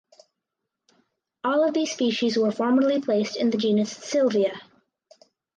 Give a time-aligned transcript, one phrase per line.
[1.43, 4.59] All of these species were formerly placed in the genus "Sylvia".